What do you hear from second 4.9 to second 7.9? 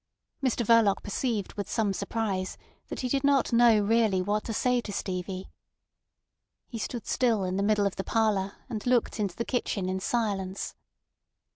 Stevie. He stood still in the middle